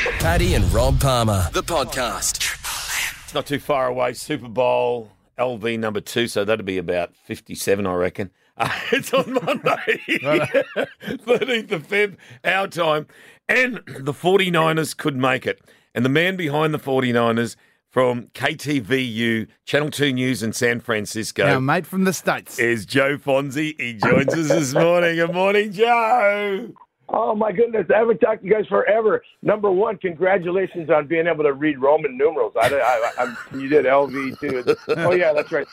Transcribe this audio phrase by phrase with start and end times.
[0.00, 2.38] Paddy and Rob Palmer, the podcast.
[3.24, 4.14] It's not too far away.
[4.14, 8.30] Super Bowl LV number two, so that'll be about 57, I reckon.
[8.56, 13.06] Uh, it's on Monday, 13th of Feb, our time.
[13.48, 15.60] And the 49ers could make it.
[15.94, 17.56] And the man behind the 49ers
[17.90, 22.58] from KTVU, Channel 2 News in San Francisco, Our mate from the States.
[22.58, 23.78] is Joe Fonzi.
[23.78, 25.16] He joins us this morning.
[25.16, 26.70] Good morning, Joe.
[27.12, 27.86] Oh my goodness!
[27.92, 29.22] I haven't talked to you guys forever.
[29.42, 32.52] Number one, congratulations on being able to read Roman numerals.
[32.60, 34.76] I, I, I, you did LV too.
[34.88, 35.66] Oh yeah, that's right.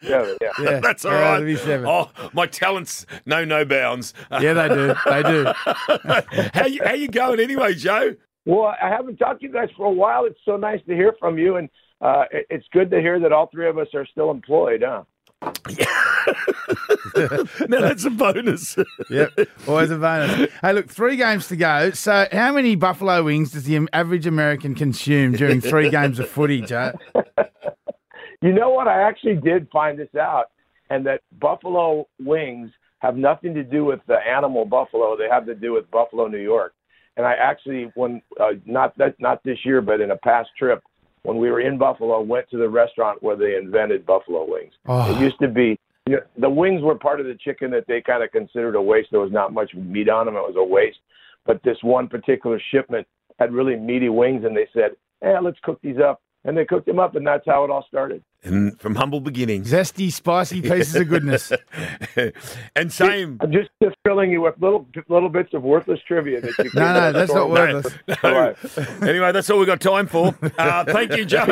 [0.00, 0.50] Yeah, yeah.
[0.60, 1.34] Yeah, That's all yeah, right.
[1.36, 1.86] it'll be seven.
[1.88, 4.14] Oh, my talents know no bounds.
[4.30, 4.94] Yeah, they do.
[5.06, 5.52] They do.
[6.54, 8.14] how you how you going anyway, Joe?
[8.46, 10.26] Well, I haven't talked to you guys for a while.
[10.26, 11.68] It's so nice to hear from you, and
[12.02, 14.84] uh, it, it's good to hear that all three of us are still employed.
[14.86, 15.02] Huh?
[17.68, 18.76] no, that's a bonus.
[19.10, 20.50] Yep, always a bonus.
[20.60, 21.90] Hey, look, three games to go.
[21.90, 26.60] So, how many buffalo wings does the average American consume during three games of footy,
[26.60, 26.92] Joe?
[28.42, 28.88] You know what?
[28.88, 30.50] I actually did find this out,
[30.90, 35.16] and that buffalo wings have nothing to do with the animal buffalo.
[35.16, 36.74] They have to do with Buffalo, New York.
[37.16, 40.82] And I actually, when uh, not that not this year, but in a past trip,
[41.22, 44.72] when we were in Buffalo, went to the restaurant where they invented buffalo wings.
[44.86, 45.14] Oh.
[45.14, 48.00] It used to be you know, the wings were part of the chicken that they
[48.02, 49.08] kind of considered a waste.
[49.10, 50.98] There was not much meat on them; it was a waste.
[51.46, 53.06] But this one particular shipment
[53.38, 56.86] had really meaty wings, and they said, "Eh, let's cook these up." And they cooked
[56.86, 58.22] them up, and that's how it all started.
[58.44, 59.72] And from humble beginnings.
[59.72, 61.52] Zesty, spicy pieces of goodness.
[62.76, 63.38] and same.
[63.40, 66.70] I'm just, just filling you with little little bits of worthless trivia that you.
[66.74, 67.74] No, no, that's throw not away.
[67.74, 68.18] worthless.
[68.22, 68.56] All right.
[69.14, 70.34] Anyway, that's all we've got time for.
[70.58, 71.44] Uh, thank you, Joe.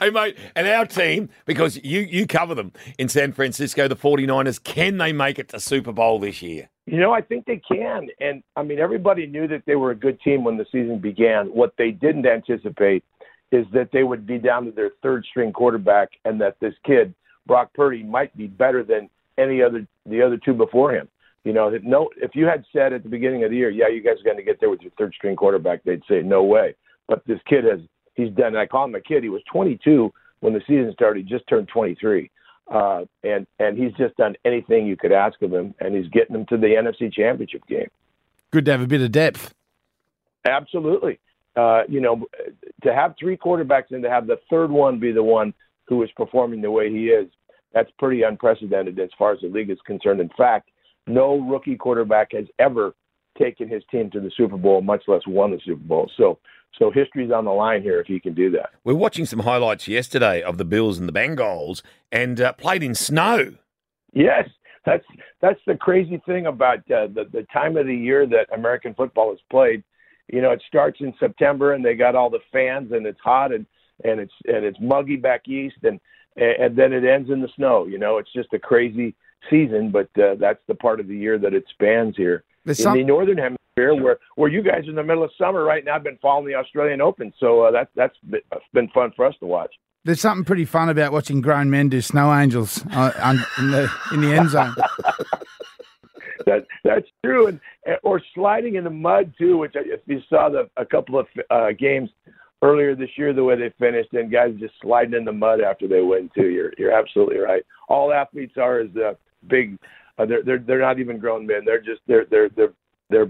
[0.00, 4.62] hey, mate, and our team, because you, you cover them in San Francisco, the 49ers,
[4.62, 6.68] can they make it to Super Bowl this year?
[6.86, 8.08] You know, I think they can.
[8.20, 11.46] And I mean, everybody knew that they were a good team when the season began.
[11.46, 13.04] What they didn't anticipate
[13.52, 17.14] is that they would be down to their third string quarterback and that this kid,
[17.46, 19.08] Brock Purdy, might be better than
[19.38, 21.08] any other the other two before him.
[21.44, 23.88] You know, that no if you had said at the beginning of the year, yeah,
[23.88, 26.42] you guys are going to get there with your third string quarterback, they'd say no
[26.42, 26.74] way.
[27.06, 27.80] But this kid has
[28.14, 29.22] he's done I call him a kid.
[29.22, 32.30] He was 22 when the season started, he just turned 23.
[32.68, 36.32] Uh, and and he's just done anything you could ask of him, and he's getting
[36.32, 37.88] them to the NFC Championship game.
[38.50, 39.54] Good to have a bit of depth.
[40.44, 41.20] Absolutely.
[41.56, 42.26] Uh, you know,
[42.82, 45.54] to have three quarterbacks and to have the third one be the one
[45.88, 47.28] who is performing the way he is,
[47.72, 50.20] that's pretty unprecedented as far as the league is concerned.
[50.20, 50.70] In fact,
[51.06, 52.94] no rookie quarterback has ever
[53.38, 56.10] taken his team to the Super Bowl, much less won the Super Bowl.
[56.16, 56.38] So,
[56.78, 58.70] so history's on the line here if he can do that.
[58.84, 62.94] We're watching some highlights yesterday of the Bills and the Bengals and uh, played in
[62.94, 63.54] snow.
[64.12, 64.48] Yes,
[64.84, 65.04] that's
[65.42, 69.32] that's the crazy thing about uh, the the time of the year that American football
[69.32, 69.82] is played.
[70.28, 73.52] You know, it starts in September, and they got all the fans, and it's hot,
[73.52, 73.66] and
[74.04, 76.00] and it's and it's muggy back east, and
[76.36, 77.86] and then it ends in the snow.
[77.86, 79.14] You know, it's just a crazy
[79.50, 82.84] season, but uh, that's the part of the year that it spans here There's in
[82.84, 85.84] some, the northern hemisphere, where where you guys are in the middle of summer right
[85.84, 85.94] now.
[85.94, 88.16] I've been following the Australian Open, so uh, that that's
[88.72, 89.74] been, fun for us to watch.
[90.04, 94.20] there's something pretty fun about watching grown men do snow angels uh, in the in
[94.20, 94.74] the end zone.
[96.46, 97.60] that that's true, and
[98.02, 99.58] or sliding in the mud too.
[99.58, 102.10] Which I- if you saw the a couple of uh, games
[102.62, 105.86] earlier this year, the way they finished, and guys just sliding in the mud after
[105.86, 106.48] they win too.
[106.48, 107.64] You're you're absolutely right.
[107.88, 109.14] All athletes are is uh,
[109.48, 109.78] big.
[110.18, 111.62] Uh, they're they're they're not even grown men.
[111.64, 112.72] They're just they're they're they're
[113.10, 113.28] they're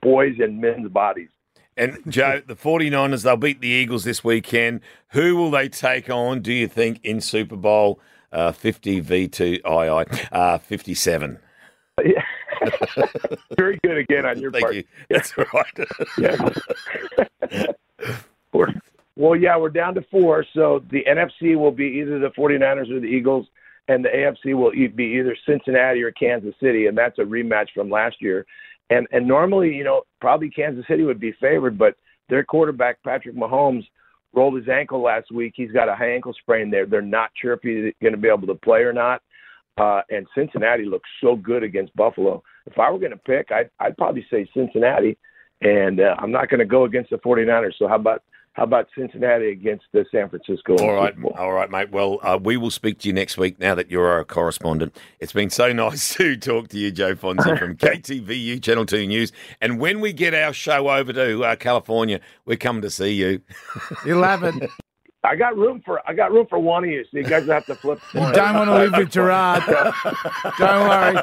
[0.00, 1.28] boys in men's bodies.
[1.76, 4.80] And Joe, the 49ers, they'll beat the Eagles this weekend.
[5.12, 7.98] Who will they take on, do you think, in Super Bowl
[8.30, 11.38] uh, 50 v2 II uh, 57?
[13.56, 14.74] Very good again on your Thank part.
[14.74, 14.84] you.
[15.10, 15.78] That's right.
[16.18, 17.66] Yeah.
[18.52, 18.74] We're-
[19.14, 20.44] well, yeah, we're down to four.
[20.54, 23.46] So the NFC will be either the 49ers or the Eagles,
[23.88, 27.90] and the AFC will be either Cincinnati or Kansas City, and that's a rematch from
[27.90, 28.46] last year.
[28.90, 31.96] And and normally, you know, probably Kansas City would be favored, but
[32.30, 33.86] their quarterback Patrick Mahomes
[34.34, 35.52] rolled his ankle last week.
[35.56, 36.86] He's got a high ankle sprain there.
[36.86, 39.20] They're not sure if he's going to be able to play or not.
[39.76, 42.42] Uh, and Cincinnati looks so good against Buffalo.
[42.66, 45.18] If I were going to pick, I'd, I'd probably say Cincinnati.
[45.60, 47.74] And uh, I'm not going to go against the 49ers.
[47.78, 48.22] So how about
[48.54, 50.76] how about Cincinnati against the San Francisco?
[50.76, 51.36] All right, Super Bowl?
[51.38, 51.90] all right, mate.
[51.90, 54.94] Well, uh, we will speak to you next week now that you're our correspondent.
[55.20, 59.32] It's been so nice to talk to you, Joe Fonzi from KTVU Channel 2 News.
[59.62, 63.40] And when we get our show over to uh, California, we're coming to see you.
[64.04, 64.70] You'll have it.
[65.24, 67.64] I got room for I got room for one of you, so you guys have
[67.66, 68.00] to flip.
[68.12, 69.62] You don't want to live with Gerard.
[70.58, 71.16] don't worry.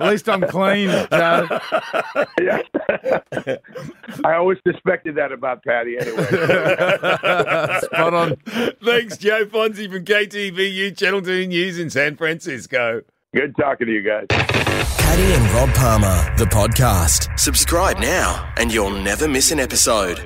[0.00, 1.48] At least I'm clean, Joe.
[2.40, 2.62] Yeah.
[4.24, 5.96] I always suspected that about Patty.
[5.98, 6.24] Anyway,
[7.82, 8.36] Spot on.
[8.84, 13.02] Thanks, Joe Fonzi from KTVU Channel 2 News in San Francisco.
[13.34, 14.26] good talking to you guys.
[14.30, 17.36] Patty and Rob Palmer, the podcast.
[17.38, 20.20] Subscribe now and you'll never miss an episode.